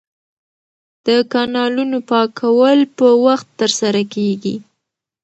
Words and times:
د 1.05 1.07
کانالونو 1.31 1.97
پاکول 2.09 2.79
په 2.97 3.07
وخت 3.25 3.47
ترسره 3.59 4.01
کیږي. 4.13 4.55